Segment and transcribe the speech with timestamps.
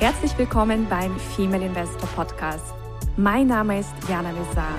[0.00, 2.72] Herzlich willkommen beim Female Investor Podcast.
[3.18, 4.74] Mein Name ist Jana Lezar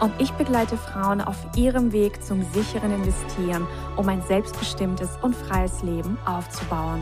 [0.00, 3.66] und ich begleite Frauen auf ihrem Weg zum sicheren Investieren,
[3.96, 7.00] um ein selbstbestimmtes und freies Leben aufzubauen.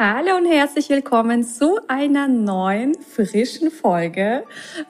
[0.00, 4.44] Hallo und herzlich willkommen zu einer neuen, frischen Folge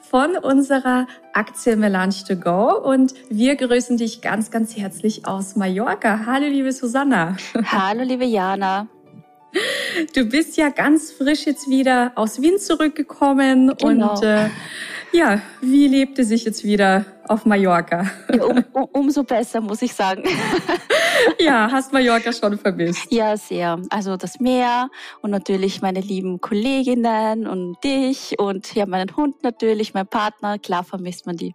[0.07, 2.77] von unserer Aktie Melange to Go.
[2.77, 6.27] Und wir grüßen dich ganz, ganz herzlich aus Mallorca.
[6.27, 7.35] Hallo, liebe Susanna.
[7.65, 8.87] Hallo, liebe Jana.
[10.13, 14.13] Du bist ja ganz frisch jetzt wieder aus Wien zurückgekommen genau.
[14.13, 14.49] und äh,
[15.11, 18.11] ja, wie lebt es sich jetzt wieder auf Mallorca?
[18.31, 20.23] Ja, um, um, umso besser, muss ich sagen.
[21.39, 23.11] ja, hast Mallorca schon vermisst?
[23.11, 23.79] Ja, sehr.
[23.89, 24.89] Also das Meer
[25.21, 30.59] und natürlich meine lieben Kolleginnen und dich und ja, meinen Hund natürlich, mein Partner.
[30.59, 31.53] Klar vermisst man die.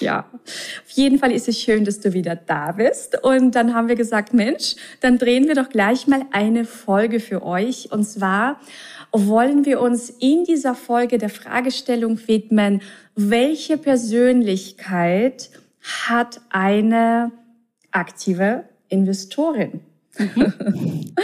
[0.00, 3.22] Ja, auf jeden Fall ist es schön, dass du wieder da bist.
[3.22, 7.42] Und dann haben wir gesagt, Mensch, dann drehen wir doch gleich mal eine Folge für
[7.44, 7.92] euch.
[7.92, 8.58] Und zwar
[9.12, 12.82] wollen wir uns in dieser Folge der Fragestellung widmen,
[13.14, 15.50] welche Persönlichkeit
[16.08, 17.30] hat eine
[17.92, 19.80] aktive Investorin?
[20.18, 21.14] Mhm.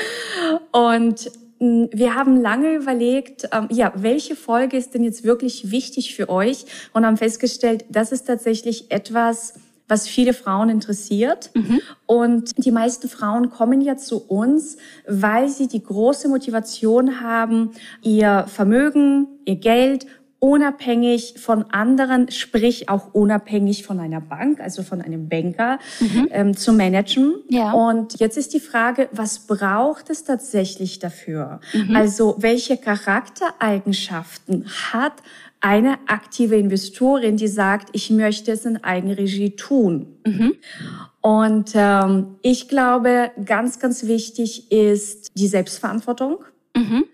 [0.72, 1.30] Und
[1.61, 6.28] hm, wir haben lange überlegt, ähm, ja, welche Folge ist denn jetzt wirklich wichtig für
[6.30, 9.55] euch und haben festgestellt, das ist tatsächlich etwas,
[9.86, 11.50] was viele Frauen interessiert.
[11.55, 11.80] Mhm.
[12.06, 18.47] Und die meisten Frauen kommen ja zu uns, weil sie die große Motivation haben, ihr
[18.48, 20.06] Vermögen, ihr Geld
[20.41, 26.28] unabhängig von anderen, sprich auch unabhängig von einer Bank, also von einem Banker, mhm.
[26.30, 27.34] ähm, zu managen.
[27.48, 27.72] Ja.
[27.72, 31.61] Und jetzt ist die Frage, was braucht es tatsächlich dafür?
[31.74, 31.94] Mhm.
[31.94, 35.12] Also welche Charaktereigenschaften hat
[35.61, 40.06] eine aktive Investorin, die sagt, ich möchte es in Eigenregie tun.
[40.27, 40.55] Mhm.
[41.20, 46.39] Und ähm, ich glaube, ganz, ganz wichtig ist die Selbstverantwortung.
[46.74, 47.05] Mhm.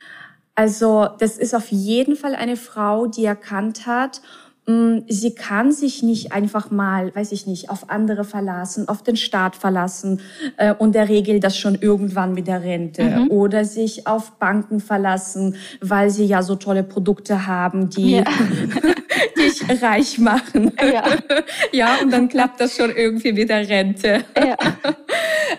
[0.57, 4.23] Also das ist auf jeden Fall eine Frau, die erkannt hat,
[4.67, 9.17] mm, sie kann sich nicht einfach mal, weiß ich nicht, auf andere verlassen, auf den
[9.17, 10.23] Staat verlassen
[10.57, 13.31] äh, und der regelt das schon irgendwann mit der Rente mhm.
[13.31, 18.25] oder sich auf Banken verlassen, weil sie ja so tolle Produkte haben, die ja.
[19.37, 20.73] dich reich machen.
[20.81, 21.05] Ja.
[21.73, 24.25] ja, und dann klappt das schon irgendwie mit der Rente.
[24.37, 24.57] Ja.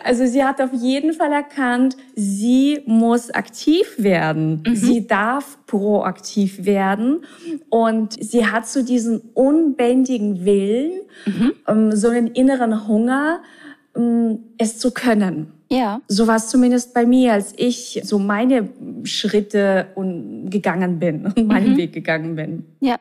[0.03, 4.63] Also sie hat auf jeden Fall erkannt, sie muss aktiv werden.
[4.65, 4.75] Mhm.
[4.75, 7.25] Sie darf proaktiv werden.
[7.69, 11.53] Und sie hat so diesen unbändigen Willen, mhm.
[11.67, 13.41] ähm, so einen inneren Hunger,
[13.95, 15.53] ähm, es zu können.
[15.69, 16.01] Ja.
[16.07, 18.69] So war es zumindest bei mir, als ich so meine
[19.03, 19.87] Schritte
[20.45, 21.77] gegangen bin und meinen mhm.
[21.77, 22.65] Weg gegangen bin.
[22.79, 22.95] Ja.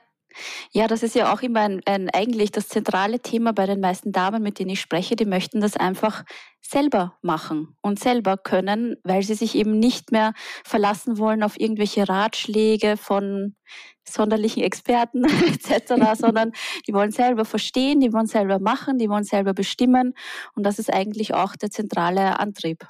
[0.72, 4.12] Ja, das ist ja auch immer ein, ein, eigentlich das zentrale Thema bei den meisten
[4.12, 5.16] Damen, mit denen ich spreche.
[5.16, 6.24] Die möchten das einfach
[6.62, 10.32] selber machen und selber können, weil sie sich eben nicht mehr
[10.64, 13.54] verlassen wollen auf irgendwelche Ratschläge von
[14.08, 16.52] sonderlichen Experten etc., sondern
[16.86, 20.14] die wollen selber verstehen, die wollen selber machen, die wollen selber bestimmen.
[20.54, 22.86] Und das ist eigentlich auch der zentrale Antrieb.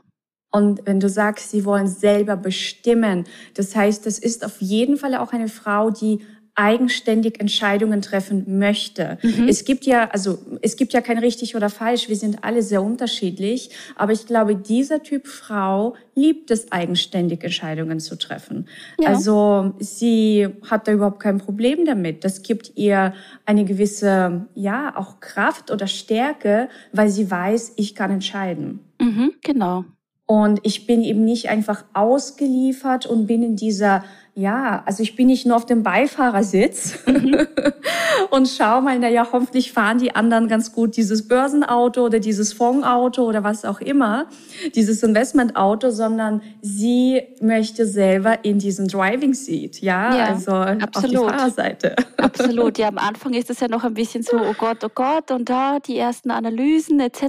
[0.53, 3.25] Und wenn du sagst, sie wollen selber bestimmen,
[3.55, 6.25] das heißt, das ist auf jeden Fall auch eine Frau, die
[6.57, 9.19] eigenständig Entscheidungen treffen möchte.
[9.23, 9.47] Mhm.
[9.47, 12.09] Es gibt ja, also es gibt ja kein richtig oder falsch.
[12.09, 13.71] Wir sind alle sehr unterschiedlich.
[13.95, 18.69] Aber ich glaube, dieser Typ Frau liebt es, eigenständig Entscheidungen zu treffen.
[18.99, 19.11] Ja.
[19.11, 22.25] Also sie hat da überhaupt kein Problem damit.
[22.25, 23.13] Das gibt ihr
[23.45, 28.81] eine gewisse, ja, auch Kraft oder Stärke, weil sie weiß, ich kann entscheiden.
[28.99, 29.85] Mhm, genau.
[30.25, 34.05] Und ich bin eben nicht einfach ausgeliefert und bin in dieser
[34.39, 37.47] ja, also ich bin nicht nur auf dem Beifahrersitz mhm.
[38.31, 42.53] und schau mal, na ja, hoffentlich fahren die anderen ganz gut dieses Börsenauto oder dieses
[42.53, 44.27] Fondsauto oder was auch immer,
[44.75, 50.97] dieses Investmentauto, sondern sie möchte selber in diesen Driving Seat, ja, ja also absolut.
[50.97, 51.97] auf die Fahrerseite.
[52.19, 55.31] Absolut, ja, am Anfang ist es ja noch ein bisschen so, oh Gott, oh Gott,
[55.31, 57.23] und da die ersten Analysen etc.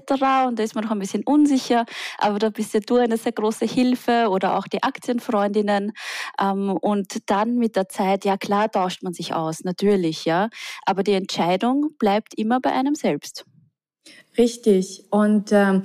[0.48, 1.86] und da ist man noch ein bisschen unsicher,
[2.18, 5.94] aber da bist ja du eine sehr große Hilfe oder auch die Aktienfreundinnen
[6.42, 10.50] ähm, und und dann mit der Zeit, ja klar, tauscht man sich aus, natürlich, ja.
[10.86, 13.46] Aber die Entscheidung bleibt immer bei einem selbst.
[14.38, 15.06] Richtig.
[15.10, 15.84] Und ähm,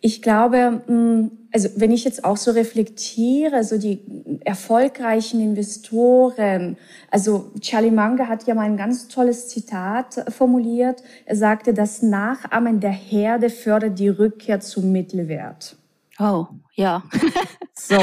[0.00, 4.00] ich glaube, hm, also wenn ich jetzt auch so reflektiere, so die
[4.44, 6.76] erfolgreichen Investoren,
[7.10, 11.02] also Charlie Munger hat ja mal ein ganz tolles Zitat formuliert.
[11.24, 15.76] Er sagte, das Nachahmen der Herde fördert die Rückkehr zum Mittelwert.
[16.18, 17.02] Oh, ja.
[17.74, 17.98] so.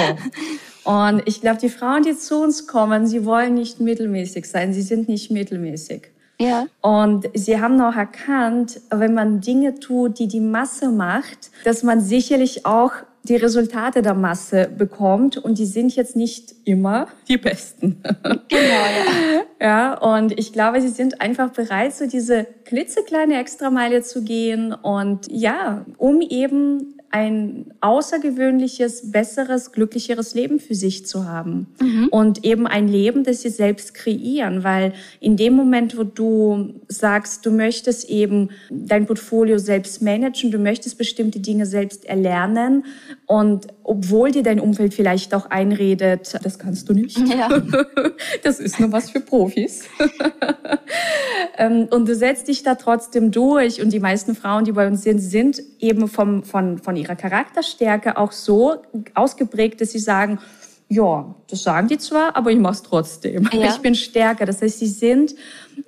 [0.84, 4.74] Und ich glaube, die Frauen, die zu uns kommen, sie wollen nicht mittelmäßig sein.
[4.74, 6.12] Sie sind nicht mittelmäßig.
[6.40, 6.66] Ja.
[6.82, 12.02] Und sie haben auch erkannt, wenn man Dinge tut, die die Masse macht, dass man
[12.02, 12.92] sicherlich auch
[13.24, 18.02] die Resultate der Masse bekommt und die sind jetzt nicht immer die besten.
[18.24, 19.42] Genau, ja.
[19.62, 25.32] Ja, und ich glaube, sie sind einfach bereit, so diese klitzekleine Extrameile zu gehen und
[25.32, 31.68] ja, um eben ein außergewöhnliches, besseres, glücklicheres Leben für sich zu haben.
[31.80, 32.08] Mhm.
[32.08, 37.46] Und eben ein Leben, das sie selbst kreieren, weil in dem Moment, wo du sagst,
[37.46, 42.84] du möchtest eben dein Portfolio selbst managen, du möchtest bestimmte Dinge selbst erlernen
[43.28, 47.20] und obwohl dir dein Umfeld vielleicht auch einredet, das kannst du nicht.
[47.34, 47.50] Ja.
[48.44, 49.84] Das ist nur was für Profis.
[51.58, 55.04] Ähm, und du setzt dich da trotzdem durch und die meisten Frauen, die bei uns
[55.04, 58.76] sind, sind eben vom, von, von ihrer Charakterstärke auch so
[59.14, 60.40] ausgeprägt, dass sie sagen,
[60.90, 63.50] ja, das sagen die zwar, aber ich mache es trotzdem.
[63.52, 63.70] Ja.
[63.70, 64.46] Ich bin stärker.
[64.46, 65.36] Das heißt, sie sind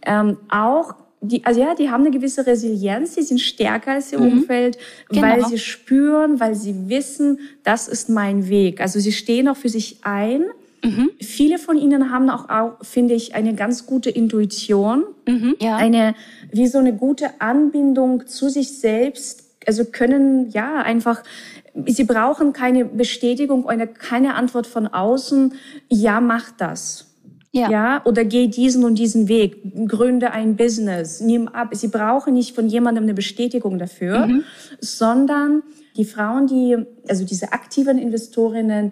[0.06, 4.20] ähm, auch die, also ja, die haben eine gewisse Resilienz, sie sind stärker als ihr
[4.20, 4.40] mhm.
[4.40, 4.78] Umfeld,
[5.10, 5.22] genau.
[5.24, 8.82] weil sie spüren, weil sie wissen, das ist mein Weg.
[8.82, 10.46] Also sie stehen auch für sich ein.
[10.84, 11.10] Mhm.
[11.20, 15.78] Viele von ihnen haben auch, auch, finde ich, eine ganz gute Intuition, mhm, ja.
[15.78, 16.14] eine
[16.52, 21.24] wie so eine gute Anbindung zu sich selbst also können ja einfach,
[21.86, 25.54] sie brauchen keine Bestätigung oder keine Antwort von außen.
[25.90, 27.12] Ja, mach das.
[27.52, 27.70] Ja.
[27.72, 31.70] ja, oder geh diesen und diesen Weg, gründe ein Business, nimm ab.
[31.72, 34.44] Sie brauchen nicht von jemandem eine Bestätigung dafür, mhm.
[34.82, 35.64] sondern
[35.96, 36.76] die Frauen, die,
[37.08, 38.92] also diese aktiven Investorinnen,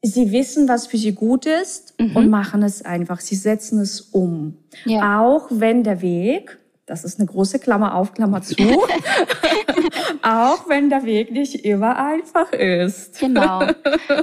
[0.00, 2.14] sie wissen, was für sie gut ist mhm.
[2.14, 3.18] und machen es einfach.
[3.18, 4.58] Sie setzen es um.
[4.84, 5.20] Ja.
[5.20, 6.56] Auch wenn der Weg
[6.88, 8.56] das ist eine große Klammer auf, Klammer zu.
[10.22, 13.20] auch wenn der Weg nicht immer einfach ist.
[13.20, 13.62] Genau.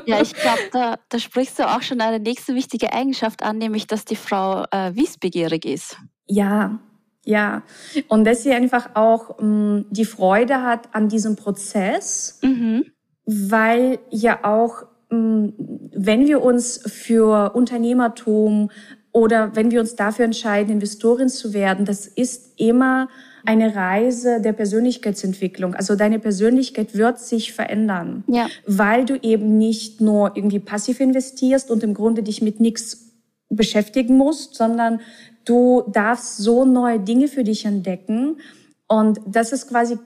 [0.06, 3.88] Ja, ich glaube, da, da sprichst du auch schon eine nächste wichtige Eigenschaft an, nämlich,
[3.88, 5.97] dass die Frau äh, wissbegierig ist.
[6.27, 6.79] Ja,
[7.23, 7.63] ja.
[8.07, 12.85] Und dass sie einfach auch mh, mm, die Freude hat an diesem Prozess, mhm.
[13.25, 15.50] weil ja auch mm,
[15.95, 18.69] wenn wir uns für Unternehmertum
[19.15, 23.07] oder wenn wir uns dafür entscheiden, Investorin zu werden, das ist immer
[23.45, 25.73] eine Reise der Persönlichkeitsentwicklung.
[25.73, 28.47] Also deine Persönlichkeit wird sich verändern, ja.
[28.67, 33.13] weil du eben nicht nur irgendwie passiv investierst und im Grunde dich mit nichts
[33.47, 35.00] beschäftigen musst, sondern
[35.45, 38.41] du darfst so neue Dinge für dich entdecken.
[38.89, 39.97] Und das ist quasi,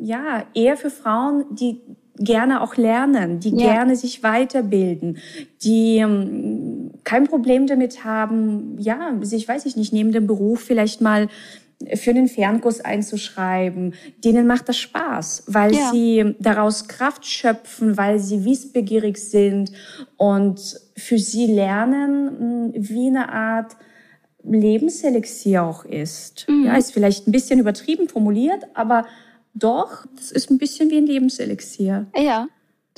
[0.00, 1.82] ja, eher für Frauen, die
[2.18, 3.74] gerne auch lernen, die ja.
[3.74, 5.18] gerne sich weiterbilden,
[5.62, 11.00] die ähm, kein Problem damit haben, ja, sich, weiß ich nicht, neben dem Beruf vielleicht
[11.00, 11.28] mal
[11.94, 13.94] für einen Fernkurs einzuschreiben.
[14.22, 15.90] Denen macht das Spaß, weil ja.
[15.90, 19.72] sie daraus Kraft schöpfen, weil sie wissbegierig sind
[20.18, 23.74] und für sie lernen, hm, wie eine Art
[24.44, 26.46] Lebenselixier auch ist.
[26.46, 26.66] Mhm.
[26.66, 29.06] Ja, ist vielleicht ein bisschen übertrieben formuliert, aber
[29.54, 32.06] doch, das ist ein bisschen wie ein Lebenselixier.
[32.14, 32.48] Ja,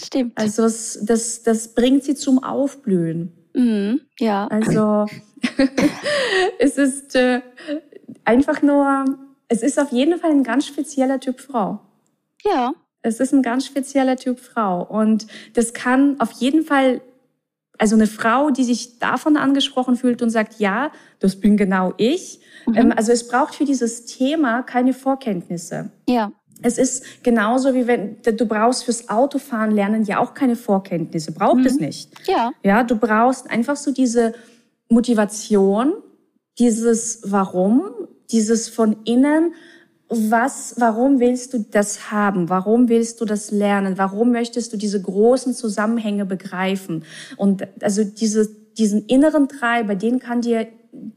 [0.00, 0.32] stimmt.
[0.34, 3.36] Also es, das, das bringt sie zum Aufblühen.
[3.54, 4.46] Mhm, ja.
[4.48, 5.06] Also
[6.58, 7.40] es ist äh,
[8.24, 9.18] einfach nur,
[9.48, 11.80] es ist auf jeden Fall ein ganz spezieller Typ Frau.
[12.44, 12.72] Ja.
[13.02, 14.82] Es ist ein ganz spezieller Typ Frau.
[14.82, 17.00] Und das kann auf jeden Fall,
[17.78, 22.40] also eine Frau, die sich davon angesprochen fühlt und sagt, ja, das bin genau ich.
[22.66, 22.76] Mhm.
[22.76, 25.90] Ähm, also es braucht für dieses Thema keine Vorkenntnisse.
[26.08, 26.32] Ja.
[26.62, 31.58] Es ist genauso wie wenn du brauchst fürs Autofahren lernen ja auch keine Vorkenntnisse, braucht
[31.58, 31.66] mhm.
[31.66, 32.10] es nicht.
[32.26, 32.52] Ja.
[32.62, 34.34] Ja, du brauchst einfach so diese
[34.88, 35.94] Motivation,
[36.58, 37.82] dieses Warum,
[38.30, 39.54] dieses von innen,
[40.10, 42.48] was, warum willst du das haben?
[42.48, 43.96] Warum willst du das lernen?
[43.96, 47.04] Warum möchtest du diese großen Zusammenhänge begreifen?
[47.36, 50.66] Und also diese, diesen inneren Treiber, den kann dir,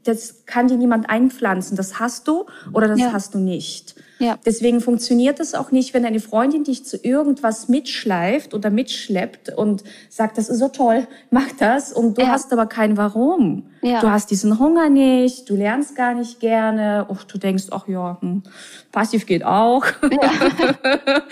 [0.04, 1.76] das kann dir niemand einpflanzen.
[1.76, 3.12] Das hast du oder das ja.
[3.12, 3.96] hast du nicht.
[4.24, 4.38] Ja.
[4.46, 9.84] Deswegen funktioniert es auch nicht, wenn eine Freundin dich zu irgendwas mitschleift oder mitschleppt und
[10.08, 12.28] sagt, das ist so toll, mach das und du ja.
[12.28, 13.66] hast aber kein Warum.
[13.82, 14.00] Ja.
[14.00, 18.16] Du hast diesen Hunger nicht, du lernst gar nicht gerne, och, du denkst, ach ja,
[18.20, 18.42] hm,
[18.92, 19.84] passiv geht auch.
[20.02, 20.30] Ja.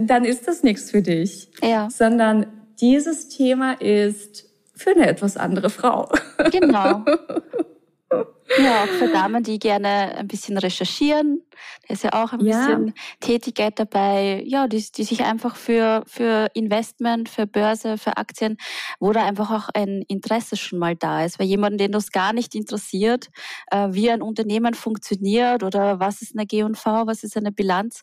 [0.00, 1.50] Dann ist das nichts für dich.
[1.62, 1.88] Ja.
[1.88, 2.46] Sondern
[2.80, 6.08] dieses Thema ist für eine etwas andere Frau.
[6.50, 7.04] Genau.
[8.10, 11.42] Ja, auch für Damen, die gerne ein bisschen recherchieren.
[11.86, 12.66] Da ist ja auch ein ja.
[12.66, 18.56] bisschen Tätigkeit dabei, ja, die, die sich einfach für, für Investment, für Börse, für Aktien,
[19.00, 21.38] wo da einfach auch ein Interesse schon mal da ist.
[21.38, 23.28] Weil jemanden, den das gar nicht interessiert,
[23.70, 28.02] äh, wie ein Unternehmen funktioniert oder was ist eine G&V, was ist eine Bilanz,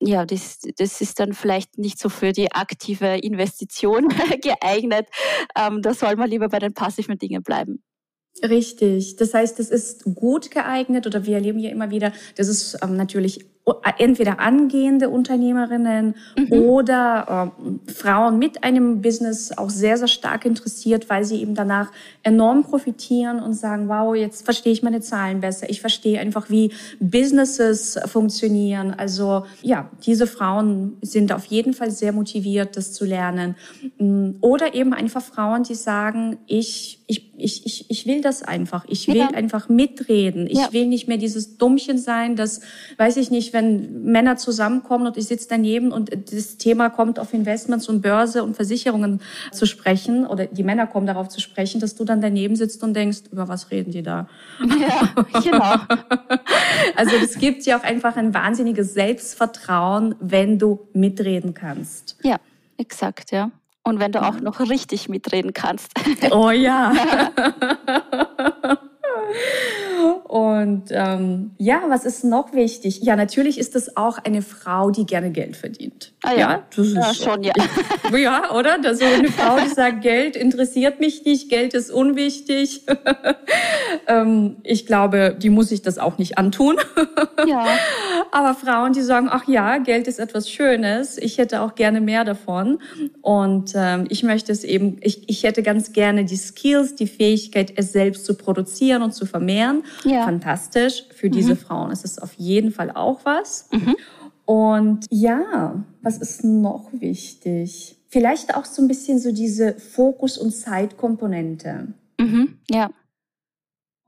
[0.00, 4.08] ja, das, das ist dann vielleicht nicht so für die aktive Investition
[4.42, 5.08] geeignet.
[5.56, 7.82] Ähm, da soll man lieber bei den passiven Dingen bleiben.
[8.42, 9.16] Richtig.
[9.16, 12.96] Das heißt, es ist gut geeignet oder wir erleben ja immer wieder, das ist ähm,
[12.96, 13.46] natürlich
[13.96, 16.52] entweder angehende Unternehmerinnen mhm.
[16.52, 21.90] oder äh, Frauen mit einem Business auch sehr, sehr stark interessiert, weil sie eben danach
[22.22, 25.70] enorm profitieren und sagen, wow, jetzt verstehe ich meine Zahlen besser.
[25.70, 28.92] Ich verstehe einfach, wie Businesses funktionieren.
[28.92, 33.56] Also ja, diese Frauen sind auf jeden Fall sehr motiviert, das zu lernen.
[33.98, 38.84] Mm, oder eben einfach Frauen, die sagen, ich, ich, ich, ich, ich will das einfach.
[38.88, 39.28] Ich will ja.
[39.28, 40.46] einfach mitreden.
[40.46, 40.72] Ich ja.
[40.72, 42.60] will nicht mehr dieses Dummchen sein, das,
[42.98, 47.32] weiß ich nicht, wenn Männer zusammenkommen und ich sitze daneben und das Thema kommt auf
[47.32, 49.20] Investments und Börse und Versicherungen
[49.52, 52.94] zu sprechen oder die Männer kommen darauf zu sprechen, dass du dann daneben sitzt und
[52.94, 54.28] denkst, über was reden die da?
[54.60, 55.76] Ja, genau.
[56.96, 62.18] also es gibt ja auch einfach ein wahnsinniges Selbstvertrauen, wenn du mitreden kannst.
[62.22, 62.36] Ja,
[62.76, 63.50] exakt, ja.
[63.82, 65.92] Und wenn du auch noch richtig mitreden kannst.
[66.30, 66.92] Oh ja.
[70.34, 73.02] Und ähm, ja, was ist noch wichtig?
[73.02, 76.12] Ja, natürlich ist das auch eine Frau, die gerne Geld verdient.
[76.24, 77.52] Ah ja, ja, das ist, ja schon, ja.
[78.18, 78.78] Ja, oder?
[78.82, 82.84] Das ist eine Frau, die sagt, Geld interessiert mich nicht, Geld ist unwichtig.
[84.08, 86.78] ähm, ich glaube, die muss sich das auch nicht antun.
[87.46, 87.66] ja.
[88.34, 92.24] Aber Frauen, die sagen, ach ja, Geld ist etwas Schönes, ich hätte auch gerne mehr
[92.24, 92.80] davon.
[93.22, 97.72] Und ähm, ich möchte es eben, ich, ich hätte ganz gerne die Skills, die Fähigkeit,
[97.76, 99.84] es selbst zu produzieren und zu vermehren.
[100.02, 100.24] Ja.
[100.24, 101.04] Fantastisch.
[101.14, 101.58] Für diese mhm.
[101.58, 103.68] Frauen ist es auf jeden Fall auch was.
[103.70, 103.94] Mhm.
[104.46, 107.94] Und ja, was ist noch wichtig?
[108.08, 111.86] Vielleicht auch so ein bisschen so diese Fokus- und Zeitkomponente.
[112.18, 112.58] Mhm.
[112.68, 112.90] Ja.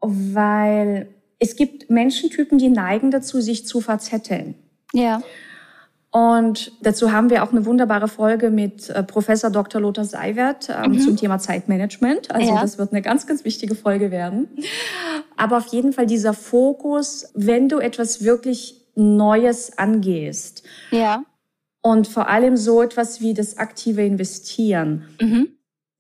[0.01, 4.55] Weil es gibt Menschentypen, die neigen dazu, sich zu verzetteln.
[4.93, 5.23] Ja.
[6.11, 9.83] Und dazu haben wir auch eine wunderbare Folge mit äh, Professor Dr.
[9.83, 11.01] Lothar Seiwert ähm, mhm.
[11.01, 12.31] zum Thema Zeitmanagement.
[12.31, 12.63] Also ja.
[12.63, 14.49] das wird eine ganz, ganz wichtige Folge werden.
[15.37, 20.63] Aber auf jeden Fall dieser Fokus, wenn du etwas wirklich Neues angehst.
[20.91, 21.25] Ja.
[21.83, 25.05] Und vor allem so etwas wie das aktive Investieren.
[25.21, 25.49] Mhm.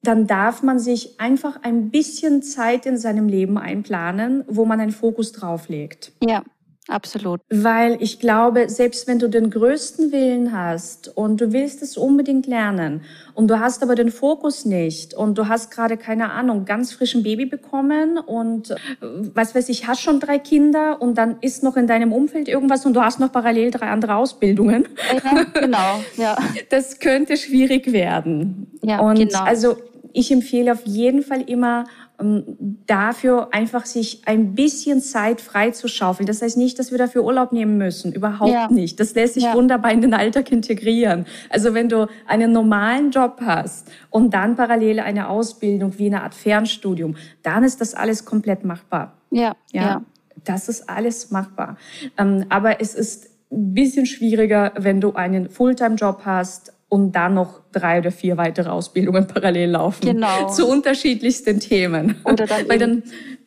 [0.06, 4.92] Dann darf man sich einfach ein bisschen Zeit in seinem Leben einplanen, wo man einen
[4.92, 6.12] Fokus drauf legt.
[6.22, 6.42] Ja.
[6.88, 7.40] Absolut.
[7.50, 12.46] Weil ich glaube, selbst wenn du den größten Willen hast und du willst es unbedingt
[12.46, 13.02] lernen
[13.34, 17.24] und du hast aber den Fokus nicht und du hast gerade keine Ahnung, ganz frischen
[17.24, 21.76] Baby bekommen und äh, was weiß ich, hast schon drei Kinder und dann ist noch
[21.76, 24.86] in deinem Umfeld irgendwas und du hast noch parallel drei andere Ausbildungen.
[25.24, 26.36] Ja, genau, ja.
[26.70, 28.78] Das könnte schwierig werden.
[28.82, 29.42] Ja, und genau.
[29.42, 29.76] also
[30.16, 31.84] ich empfehle auf jeden Fall immer
[32.18, 32.56] ähm,
[32.86, 36.26] dafür einfach sich ein bisschen Zeit frei zu schaufeln.
[36.26, 38.14] Das heißt nicht, dass wir dafür Urlaub nehmen müssen.
[38.14, 38.68] Überhaupt ja.
[38.70, 38.98] nicht.
[38.98, 39.54] Das lässt sich ja.
[39.54, 41.26] wunderbar in den Alltag integrieren.
[41.50, 46.34] Also wenn du einen normalen Job hast und dann parallel eine Ausbildung wie eine Art
[46.34, 49.18] Fernstudium, dann ist das alles komplett machbar.
[49.30, 49.54] Ja.
[49.72, 49.82] Ja.
[49.82, 50.02] ja.
[50.44, 51.76] Das ist alles machbar.
[52.16, 57.62] Ähm, aber es ist ein bisschen schwieriger, wenn du einen Fulltime-Job hast, und dann noch
[57.72, 60.06] drei oder vier weitere Ausbildungen parallel laufen.
[60.06, 60.48] Genau.
[60.50, 62.16] Zu unterschiedlichsten Themen.
[62.24, 63.02] Oder dann, Weil dann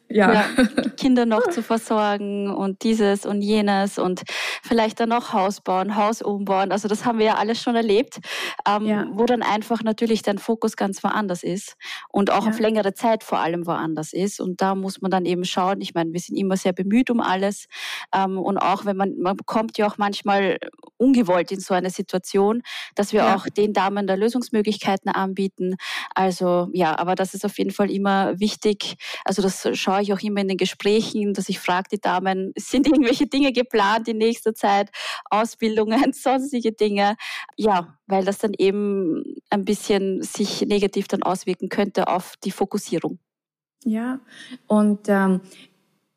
[0.10, 0.34] ja.
[0.34, 0.46] ja.
[0.98, 4.24] Kinder noch zu versorgen und dieses und jenes und
[4.64, 6.72] vielleicht dann noch Haus bauen, Haus umbauen.
[6.72, 8.20] Also das haben wir ja alles schon erlebt,
[8.68, 9.08] ähm, ja.
[9.12, 11.76] wo dann einfach natürlich dein Fokus ganz woanders ist
[12.10, 12.52] und auch ja.
[12.52, 14.40] auf längere Zeit vor allem woanders ist.
[14.42, 15.82] Und da muss man dann eben schauen.
[15.82, 17.68] Ich meine, wir sind immer sehr bemüht um alles
[18.14, 20.58] ähm, und auch wenn man, man kommt ja auch manchmal
[20.98, 22.62] ungewollt in so eine Situation,
[22.96, 25.76] dass wir auch den Damen da Lösungsmöglichkeiten anbieten.
[26.14, 28.96] Also ja, aber das ist auf jeden Fall immer wichtig.
[29.24, 32.54] Also das schaue schaue ich auch immer in den Gesprächen, dass ich frage die Damen,
[32.56, 34.90] sind irgendwelche Dinge geplant in nächster Zeit,
[35.30, 37.16] Ausbildungen, sonstige Dinge.
[37.58, 43.20] Ja, weil das dann eben ein bisschen sich negativ dann auswirken könnte auf die Fokussierung.
[43.84, 44.20] Ja,
[44.68, 45.42] und ähm,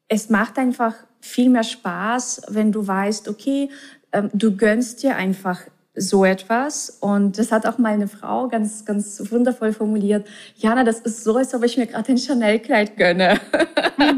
[0.09, 3.71] es macht einfach viel mehr Spaß, wenn du weißt, okay,
[4.12, 5.61] ähm, du gönnst dir einfach
[5.95, 6.97] so etwas.
[7.01, 10.27] Und das hat auch mal eine Frau ganz, ganz wundervoll formuliert.
[10.57, 13.39] Jana, das ist so, als ob ich mir gerade ein Chanel-Kleid gönne.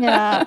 [0.00, 0.44] Ja.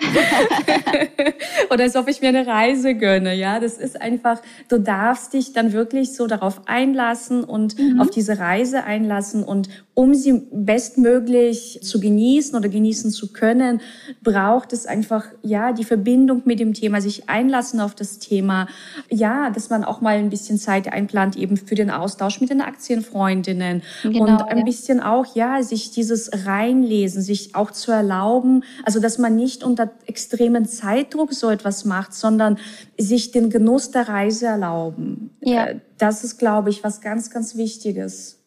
[1.69, 3.35] Oder als ob ich mir eine Reise gönne.
[3.35, 7.99] Ja, das ist einfach, du darfst dich dann wirklich so darauf einlassen und mhm.
[7.99, 9.43] auf diese Reise einlassen.
[9.43, 13.81] Und um sie bestmöglich zu genießen oder genießen zu können,
[14.23, 18.67] braucht es einfach, ja, die Verbindung mit dem Thema, sich einlassen auf das Thema.
[19.09, 22.61] Ja, dass man auch mal ein bisschen Zeit einplant eben für den Austausch mit den
[22.61, 23.81] Aktienfreundinnen.
[24.03, 24.63] Genau, und ein ja.
[24.63, 29.91] bisschen auch, ja, sich dieses reinlesen, sich auch zu erlauben, also dass man nicht unter
[30.05, 32.57] extremen Zeitdruck so etwas macht, sondern
[32.97, 35.31] sich den Genuss der Reise erlauben.
[35.41, 35.65] Ja.
[35.65, 38.37] Äh, das ist, glaube ich, was ganz, ganz Wichtiges.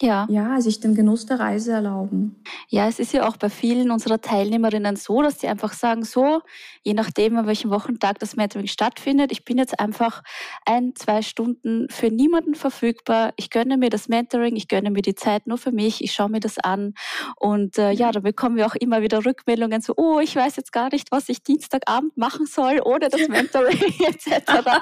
[0.00, 0.26] ja.
[0.30, 2.36] ja, sich den Genuss der Reise erlauben.
[2.68, 6.40] Ja, es ist ja auch bei vielen unserer Teilnehmerinnen so, dass sie einfach sagen, so,
[6.88, 10.22] je nachdem, an welchem Wochentag das Mentoring stattfindet, ich bin jetzt einfach
[10.64, 13.34] ein, zwei Stunden für niemanden verfügbar.
[13.36, 16.30] Ich gönne mir das Mentoring, ich gönne mir die Zeit nur für mich, ich schaue
[16.30, 16.94] mir das an.
[17.36, 20.72] Und äh, ja, da bekommen wir auch immer wieder Rückmeldungen so, oh, ich weiß jetzt
[20.72, 24.80] gar nicht, was ich Dienstagabend machen soll oder das Mentoring etc.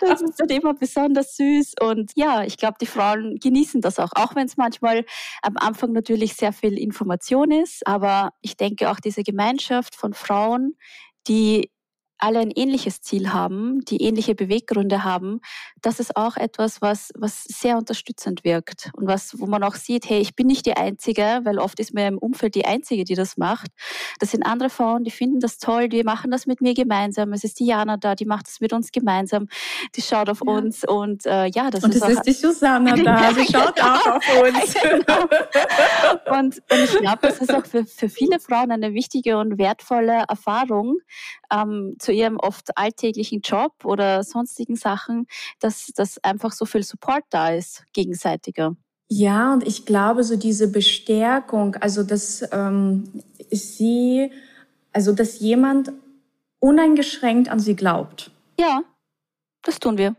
[0.00, 1.74] Das ist dann immer besonders süß.
[1.80, 5.04] Und ja, ich glaube, die Frauen genießen das auch, auch wenn es manchmal
[5.42, 10.76] am Anfang natürlich sehr viel Information ist, aber ich denke auch diese Gemeinschaft von Frauen,
[11.26, 11.70] die
[12.22, 15.40] alle ein ähnliches Ziel haben, die ähnliche Beweggründe haben,
[15.82, 20.08] das ist auch etwas, was, was sehr unterstützend wirkt und was, wo man auch sieht,
[20.08, 23.14] hey, ich bin nicht die Einzige, weil oft ist mir im Umfeld die Einzige, die
[23.14, 23.70] das macht.
[24.18, 27.32] Das sind andere Frauen, die finden das toll, die machen das mit mir gemeinsam.
[27.32, 29.48] Es ist die Jana da, die macht das mit uns gemeinsam,
[29.96, 30.52] die schaut auf ja.
[30.52, 33.88] uns und äh, ja, das und ist es ist die Susanna da, sie schaut genau.
[33.88, 34.74] auch auf uns.
[34.82, 36.38] genau.
[36.38, 40.24] und, und ich glaube, das ist auch für, für viele Frauen eine wichtige und wertvolle
[40.28, 40.98] Erfahrung,
[41.52, 45.26] ähm, zu ihrem oft alltäglichen Job oder sonstigen Sachen,
[45.58, 48.76] dass, dass einfach so viel Support da ist, gegenseitiger.
[49.08, 54.30] Ja, und ich glaube, so diese Bestärkung, also dass ähm, sie,
[54.92, 55.92] also dass jemand
[56.60, 58.30] uneingeschränkt an sie glaubt.
[58.58, 58.82] Ja,
[59.62, 60.14] das tun wir.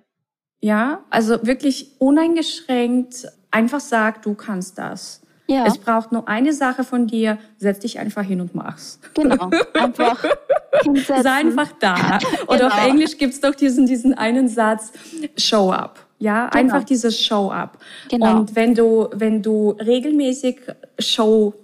[0.60, 5.21] Ja, also wirklich uneingeschränkt einfach sagt, du kannst das.
[5.48, 5.66] Ja.
[5.66, 9.00] Es braucht nur eine Sache von dir, setz dich einfach hin und mach's.
[9.14, 10.24] Genau, einfach
[10.84, 11.24] hinsetzen.
[11.24, 12.20] Sei einfach da.
[12.48, 12.68] Oder genau.
[12.68, 14.92] auf Englisch gibt's doch diesen, diesen einen Satz,
[15.38, 16.00] show up.
[16.20, 16.62] Ja, genau.
[16.62, 17.80] einfach dieses Show up.
[18.10, 18.40] Genau.
[18.40, 20.62] Und wenn du, wenn du regelmäßig
[21.00, 21.56] Show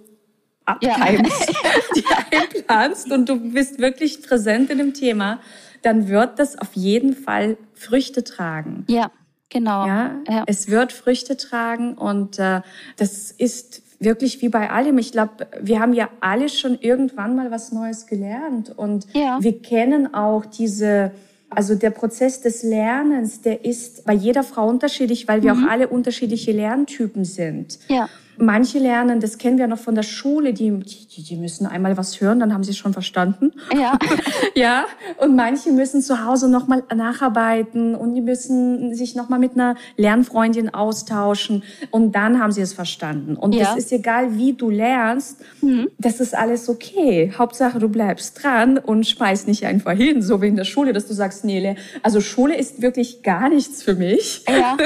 [0.64, 1.52] abkeimst,
[1.94, 2.02] ja.
[2.38, 5.40] einplanst und du bist wirklich präsent in dem Thema,
[5.82, 8.84] dann wird das auf jeden Fall Früchte tragen.
[8.88, 9.10] Ja.
[9.50, 9.86] Genau.
[9.86, 12.60] Ja, ja, Es wird Früchte tragen und äh,
[12.96, 14.98] das ist wirklich wie bei allem.
[14.98, 19.38] Ich glaube, wir haben ja alle schon irgendwann mal was Neues gelernt und ja.
[19.40, 21.12] wir kennen auch diese
[21.50, 25.64] also der Prozess des Lernens, der ist bei jeder Frau unterschiedlich, weil wir mhm.
[25.64, 27.78] auch alle unterschiedliche Lerntypen sind.
[27.88, 28.08] Ja.
[28.38, 32.20] Manche lernen, das kennen wir noch von der Schule, die, die, die müssen einmal was
[32.20, 33.52] hören, dann haben sie es schon verstanden.
[33.74, 33.98] Ja.
[34.54, 34.84] ja.
[35.18, 40.72] Und manche müssen zu Hause nochmal nacharbeiten und die müssen sich nochmal mit einer Lernfreundin
[40.72, 43.36] austauschen und dann haben sie es verstanden.
[43.36, 43.64] Und ja.
[43.64, 45.88] das ist egal, wie du lernst, mhm.
[45.98, 47.32] das ist alles okay.
[47.36, 51.06] Hauptsache, du bleibst dran und schmeißt nicht einfach hin, so wie in der Schule, dass
[51.06, 54.44] du sagst, Nele, also Schule ist wirklich gar nichts für mich.
[54.48, 54.76] Ja.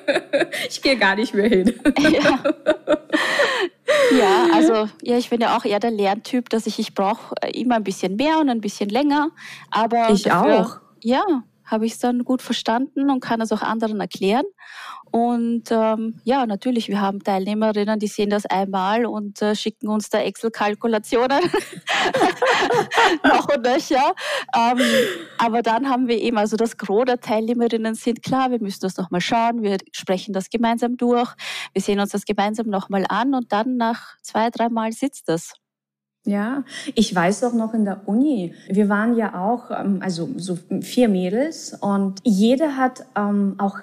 [0.68, 1.74] ich gehe gar nicht mehr hin.
[1.98, 2.42] Ja.
[4.18, 7.76] ja, also ja, ich bin ja auch eher der Lerntyp, dass ich, ich brauche immer
[7.76, 9.30] ein bisschen mehr und ein bisschen länger.
[9.70, 10.80] Aber ich dafür, auch.
[11.02, 11.24] Ja,
[11.66, 14.44] habe ich es dann gut verstanden und kann es auch anderen erklären.
[15.10, 20.08] Und ähm, ja, natürlich, wir haben Teilnehmerinnen, die sehen das einmal und äh, schicken uns
[20.10, 21.40] da Excel-Kalkulationen
[23.24, 24.14] noch und nöcher.
[24.54, 24.80] Ähm,
[25.38, 28.96] aber dann haben wir eben, also das Gros der Teilnehmerinnen sind klar, wir müssen das
[28.96, 31.32] nochmal schauen, wir sprechen das gemeinsam durch,
[31.72, 35.54] wir sehen uns das gemeinsam nochmal an und dann nach zwei, dreimal sitzt das.
[36.26, 36.64] Ja,
[36.96, 41.08] ich weiß auch noch in der Uni, wir waren ja auch, ähm, also so vier
[41.08, 43.76] Mädels und jede hat ähm, auch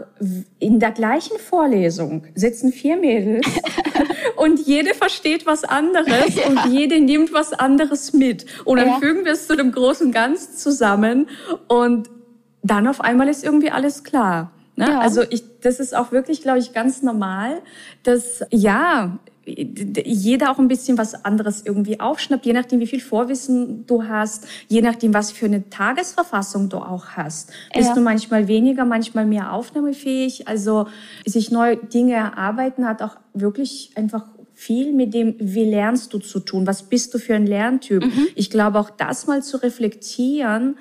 [0.59, 3.47] in der gleichen Vorlesung sitzen vier Mädels
[4.35, 6.47] und jede versteht was anderes ja.
[6.47, 8.45] und jede nimmt was anderes mit.
[8.65, 8.99] Und dann ja.
[8.99, 11.29] fügen wir es zu dem großen Ganz zusammen
[11.69, 12.09] und
[12.61, 14.51] dann auf einmal ist irgendwie alles klar.
[14.75, 14.89] Ne?
[14.89, 14.99] Ja.
[14.99, 17.61] Also ich, das ist auch wirklich, glaube ich, ganz normal,
[18.03, 23.85] dass ja, jeder auch ein bisschen was anderes irgendwie aufschnappt, je nachdem, wie viel Vorwissen
[23.85, 27.51] du hast, je nachdem, was für eine Tagesverfassung du auch hast.
[27.73, 27.95] Bist ja.
[27.95, 30.47] du manchmal weniger, manchmal mehr aufnahmefähig?
[30.47, 30.87] Also
[31.25, 36.39] sich neue Dinge erarbeiten hat auch wirklich einfach viel mit dem, wie lernst du zu
[36.39, 36.65] tun?
[36.67, 38.05] Was bist du für ein Lerntyp?
[38.05, 38.27] Mhm.
[38.35, 40.77] Ich glaube, auch das mal zu reflektieren,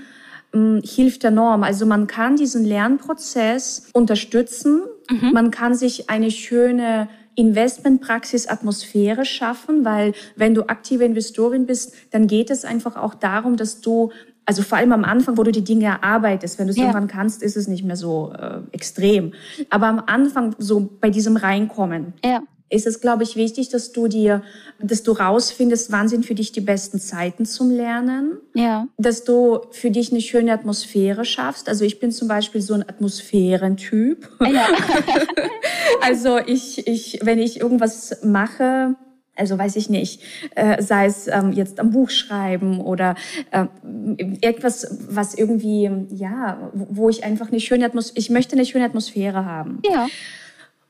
[0.53, 1.63] hm, hilft enorm.
[1.63, 4.83] Also man kann diesen Lernprozess unterstützen.
[5.11, 5.33] Mhm.
[5.33, 12.51] Man kann sich eine schöne Investmentpraxis-Atmosphäre schaffen, weil wenn du aktive Investorin bist, dann geht
[12.51, 14.11] es einfach auch darum, dass du
[14.45, 16.85] also vor allem am Anfang, wo du die Dinge erarbeitest, wenn du es ja.
[16.85, 19.35] irgendwann kannst, ist es nicht mehr so äh, extrem.
[19.71, 22.43] Aber am Anfang, so bei diesem Reinkommen, ja
[22.73, 24.43] ist es, glaube ich, wichtig, dass du dir,
[24.81, 28.39] dass du rausfindest, wann sind für dich die besten Zeiten zum Lernen.
[28.55, 28.89] Ja.
[28.97, 31.69] Dass du für dich eine schöne Atmosphäre schaffst.
[31.69, 34.29] Also ich bin zum Beispiel so ein Atmosphärentyp.
[34.41, 34.67] Ja.
[36.01, 38.95] also ich, ich, wenn ich irgendwas mache,
[39.37, 40.23] also weiß ich nicht,
[40.55, 43.17] äh, sei es ähm, jetzt am Buch schreiben oder
[43.51, 43.67] äh,
[44.41, 49.45] etwas, was irgendwie, ja, wo ich einfach eine schöne Atmosphäre, ich möchte eine schöne Atmosphäre
[49.45, 49.83] haben.
[49.91, 50.07] Ja.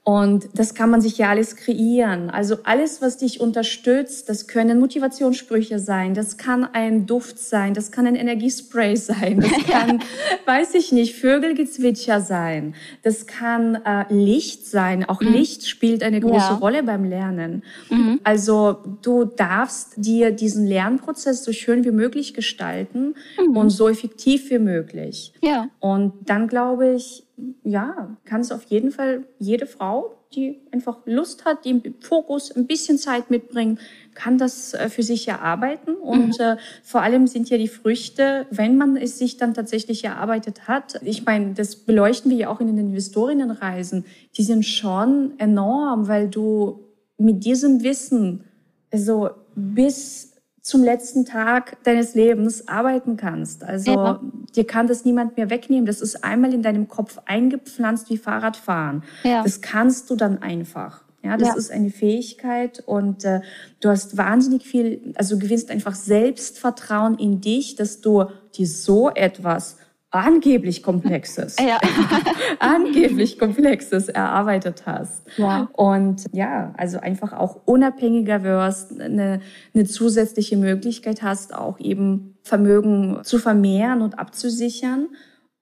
[0.05, 2.29] Und das kann man sich ja alles kreieren.
[2.29, 7.93] Also alles, was dich unterstützt, das können Motivationssprüche sein, das kann ein Duft sein, das
[7.93, 10.03] kann ein Energiespray sein, das kann,
[10.45, 15.09] weiß ich nicht, Vögelgezwitscher sein, das kann äh, Licht sein.
[15.09, 15.35] Auch mhm.
[15.35, 16.55] Licht spielt eine große ja.
[16.55, 17.63] Rolle beim Lernen.
[17.89, 18.19] Mhm.
[18.25, 23.57] Also du darfst dir diesen Lernprozess so schön wie möglich gestalten mhm.
[23.57, 25.33] und so effektiv wie möglich.
[25.43, 25.69] Ja.
[25.79, 27.25] Und dann glaube ich,
[27.65, 32.51] ja, kann es auf jeden Fall jede Frau, die einfach Lust hat, die im Fokus
[32.55, 33.81] ein bisschen Zeit mitbringt,
[34.15, 35.95] kann das äh, für sich erarbeiten.
[35.95, 36.45] Und mhm.
[36.45, 41.01] äh, vor allem sind ja die Früchte, wenn man es sich dann tatsächlich erarbeitet hat,
[41.03, 44.05] ich meine, das beleuchten wir ja auch in den Investorinnenreisen,
[44.37, 46.81] die sind schon enorm, weil du
[47.19, 48.45] mit diesem Wissen,
[48.91, 50.32] also bis
[50.63, 53.65] zum letzten Tag deines Lebens arbeiten kannst.
[53.65, 54.21] Also ja.
[54.55, 55.87] dir kann das niemand mehr wegnehmen.
[55.87, 59.03] Das ist einmal in deinem Kopf eingepflanzt wie Fahrradfahren.
[59.25, 59.43] Ja.
[59.43, 61.03] Das kannst du dann einfach.
[61.25, 61.55] Ja, das ja.
[61.55, 63.41] ist eine Fähigkeit und äh,
[63.81, 68.25] du hast wahnsinnig viel, also du gewinnst einfach Selbstvertrauen in dich, dass du
[68.57, 69.77] dir so etwas
[70.13, 71.79] angeblich Komplexes, ja.
[72.61, 75.27] angeblich Komplexes erarbeitet hast.
[75.37, 75.69] Ja.
[75.73, 79.41] Und ja, also einfach auch unabhängiger wirst, eine,
[79.75, 85.09] eine zusätzliche Möglichkeit hast, auch eben Vermögen zu vermehren und abzusichern.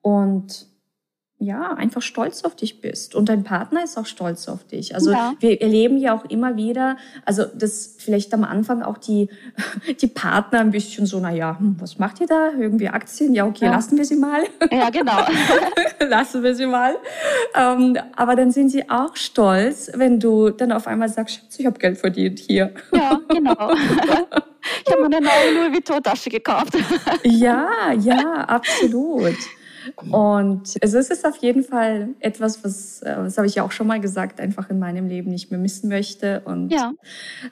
[0.02, 0.69] Und
[1.42, 3.14] ja, einfach stolz auf dich bist.
[3.14, 4.94] Und dein Partner ist auch stolz auf dich.
[4.94, 5.32] Also ja.
[5.40, 9.30] wir erleben ja auch immer wieder, also das vielleicht am Anfang auch die,
[10.02, 12.50] die Partner ein bisschen so, na ja, hm, was macht ihr da?
[12.58, 13.32] Irgendwie Aktien?
[13.32, 13.70] Ja, okay, ja.
[13.70, 14.42] lassen wir sie mal.
[14.70, 15.24] Ja, genau.
[16.08, 16.94] lassen wir sie mal.
[17.54, 21.78] Ähm, aber dann sind sie auch stolz, wenn du dann auf einmal sagst, ich habe
[21.78, 22.72] Geld verdient hier.
[22.92, 23.72] Ja, genau.
[24.86, 26.76] Ich habe mir eine neue Louis Vuitton-Tasche gekauft.
[27.24, 29.36] ja, ja, absolut.
[30.10, 33.72] Und also es ist auf jeden Fall etwas, was, äh, das habe ich ja auch
[33.72, 36.42] schon mal gesagt, einfach in meinem Leben nicht mehr missen möchte.
[36.44, 36.92] Und ja.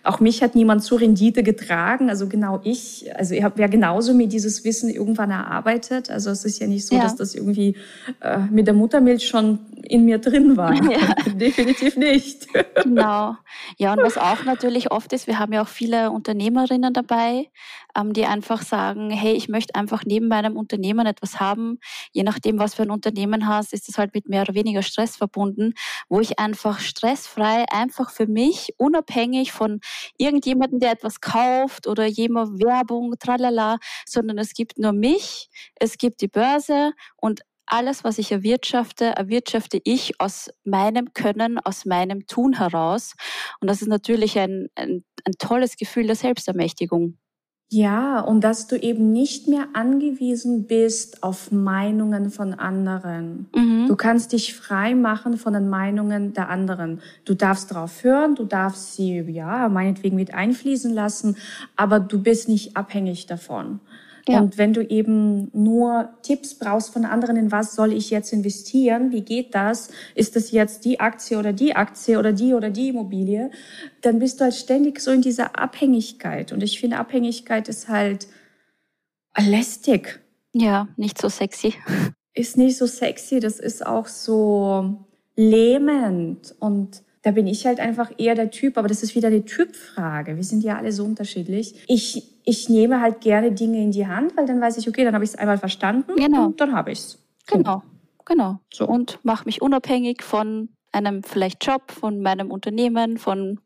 [0.02, 2.08] auch mich hat niemand zur Rendite getragen.
[2.10, 6.10] Also genau ich, also ich habe ja genauso mir dieses Wissen irgendwann erarbeitet.
[6.10, 7.02] Also es ist ja nicht so, ja.
[7.02, 7.76] dass das irgendwie
[8.20, 10.74] äh, mit der Muttermilch schon in mir drin war.
[10.88, 11.14] Ja.
[11.34, 12.46] Definitiv nicht.
[12.82, 13.36] Genau.
[13.76, 17.50] Ja, und was auch natürlich oft ist, wir haben ja auch viele Unternehmerinnen dabei,
[17.98, 21.78] ähm, die einfach sagen, hey, ich möchte einfach neben meinem Unternehmen etwas haben.
[22.12, 25.16] Je nachdem, was für ein Unternehmen hast, ist es halt mit mehr oder weniger Stress
[25.16, 25.74] verbunden,
[26.08, 29.80] wo ich einfach stressfrei, einfach für mich, unabhängig von
[30.16, 36.20] irgendjemandem, der etwas kauft oder jemand Werbung, tralala, sondern es gibt nur mich, es gibt
[36.20, 42.54] die Börse und alles, was ich erwirtschafte, erwirtschafte ich aus meinem Können, aus meinem Tun
[42.54, 43.14] heraus.
[43.61, 47.18] Und das ist natürlich ein, ein, ein tolles Gefühl der Selbstermächtigung.
[47.70, 53.50] Ja, und dass du eben nicht mehr angewiesen bist auf Meinungen von anderen.
[53.54, 53.87] Mhm.
[53.87, 57.02] Du kannst dich frei machen von den Meinungen der anderen.
[57.26, 61.37] Du darfst darauf hören, du darfst sie, ja, meinetwegen mit einfließen lassen,
[61.76, 63.81] aber du bist nicht abhängig davon.
[64.28, 64.40] Ja.
[64.40, 69.10] Und wenn du eben nur Tipps brauchst von anderen, in was soll ich jetzt investieren,
[69.10, 72.90] wie geht das, ist das jetzt die Aktie oder die Aktie oder die oder die
[72.90, 73.50] Immobilie,
[74.02, 76.52] dann bist du halt ständig so in dieser Abhängigkeit.
[76.52, 78.28] Und ich finde, Abhängigkeit ist halt
[79.36, 80.20] lästig.
[80.52, 81.74] Ja, nicht so sexy.
[82.34, 88.12] Ist nicht so sexy, das ist auch so lähmend und da bin ich halt einfach
[88.18, 90.37] eher der Typ, aber das ist wieder eine Typfrage.
[90.37, 91.74] Wir sind ja alle so unterschiedlich.
[91.88, 95.12] Ich ich nehme halt gerne Dinge in die Hand, weil dann weiß ich, okay, dann
[95.12, 96.46] habe ich es einmal verstanden genau.
[96.46, 97.18] und dann habe ich es.
[97.46, 97.83] Genau,
[98.24, 98.61] genau.
[98.72, 98.88] So.
[98.88, 103.61] Und mache mich unabhängig von einem vielleicht Job, von meinem Unternehmen, von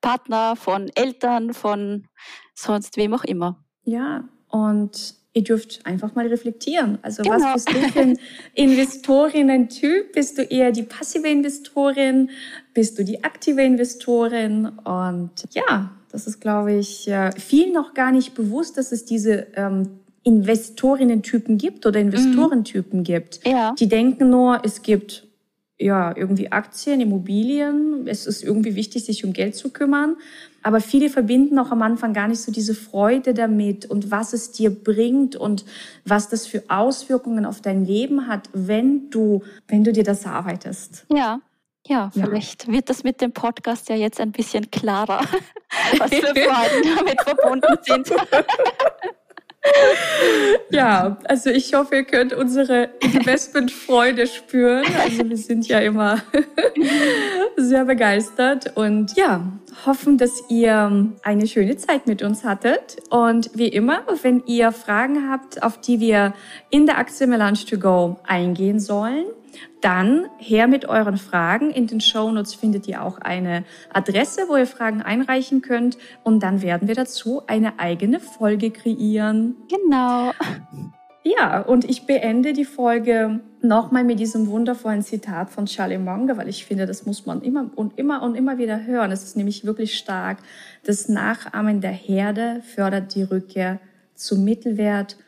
[0.00, 2.06] Partner, von Eltern, von
[2.54, 3.62] sonst wem auch immer.
[3.82, 6.98] Ja, und ihr dürft einfach mal reflektieren.
[7.02, 7.36] Also genau.
[7.36, 8.18] was bist du für ein
[8.54, 10.12] Investorinnen-Typ?
[10.12, 12.30] Bist du eher die passive Investorin?
[12.74, 14.66] Bist du die aktive Investorin?
[14.84, 20.00] Und ja, das ist, glaube ich, vielen noch gar nicht bewusst, dass es diese ähm,
[20.24, 23.04] Investorinnen-Typen gibt oder Investorentypen mhm.
[23.04, 23.40] gibt.
[23.46, 23.74] Ja.
[23.78, 25.26] Die denken nur, es gibt
[25.78, 28.06] ja irgendwie Aktien, Immobilien.
[28.06, 30.16] Es ist irgendwie wichtig, sich um Geld zu kümmern.
[30.62, 34.50] Aber viele verbinden auch am Anfang gar nicht so diese Freude damit und was es
[34.52, 35.66] dir bringt und
[36.06, 41.04] was das für Auswirkungen auf dein Leben hat, wenn du, wenn du dir das arbeitest.
[41.14, 41.40] Ja.
[41.86, 42.72] Ja, vielleicht ja.
[42.72, 45.20] wird das mit dem Podcast ja jetzt ein bisschen klarer,
[45.98, 48.10] was für Freuden damit verbunden sind.
[50.70, 54.84] ja, also ich hoffe, ihr könnt unsere Investmentfreude spüren.
[54.98, 56.22] Also wir sind ja immer
[57.56, 59.42] sehr begeistert und ja,
[59.84, 62.96] hoffen, dass ihr eine schöne Zeit mit uns hattet.
[63.10, 66.32] Und wie immer, wenn ihr Fragen habt, auf die wir
[66.70, 69.26] in der Aktie Melange to Go eingehen sollen,
[69.84, 71.70] dann her mit euren Fragen.
[71.70, 75.98] In den Show Notes findet ihr auch eine Adresse, wo ihr Fragen einreichen könnt.
[76.22, 79.56] Und dann werden wir dazu eine eigene Folge kreieren.
[79.68, 80.32] Genau.
[81.22, 86.48] Ja, und ich beende die Folge nochmal mit diesem wundervollen Zitat von Charlie Munger, weil
[86.48, 89.10] ich finde, das muss man immer und immer und immer wieder hören.
[89.10, 90.38] Es ist nämlich wirklich stark.
[90.84, 93.80] Das Nachahmen der Herde fördert die Rückkehr
[94.14, 95.18] zum Mittelwert.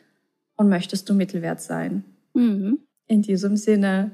[0.55, 2.03] Und möchtest du Mittelwert sein?
[2.33, 2.79] Mhm.
[3.05, 4.11] In diesem Sinne,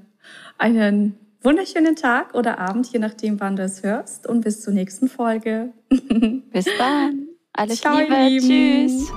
[0.58, 4.28] einen wunderschönen Tag oder Abend, je nachdem, wann du es hörst.
[4.28, 5.72] Und bis zur nächsten Folge.
[5.90, 7.28] Bis dann.
[7.54, 8.40] Alles Ciao, Liebe.
[8.40, 9.12] Tschüss.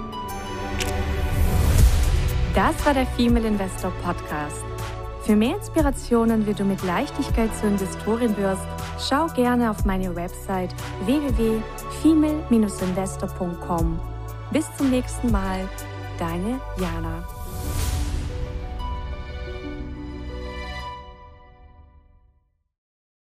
[2.55, 4.64] Das war der Female Investor Podcast.
[5.27, 8.62] Für mehr Inspirationen, wie du mit Leichtigkeit zur Investorin wirst,
[8.99, 10.73] schau gerne auf meine Website
[11.05, 14.01] www.female-investor.com.
[14.53, 15.69] Bis zum nächsten Mal,
[16.19, 17.36] deine Jana.